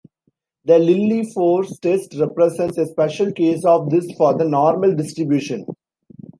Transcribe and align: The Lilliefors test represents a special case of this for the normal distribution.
The 0.65 0.79
Lilliefors 0.79 1.79
test 1.79 2.15
represents 2.19 2.79
a 2.79 2.87
special 2.87 3.31
case 3.31 3.63
of 3.63 3.91
this 3.91 4.11
for 4.17 4.35
the 4.35 4.45
normal 4.49 4.95
distribution. 4.95 5.63